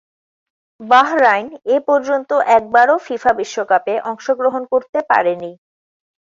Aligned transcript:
Bahrain 0.81 1.47
এপর্যন্ত 1.77 2.29
একবারও 2.57 2.95
FIFA 3.05 3.31
বিশ্বকাপে 3.39 3.93
অংশগ্রহণ 4.11 4.63
করতে 4.73 4.99
পারেনি। 5.09 5.51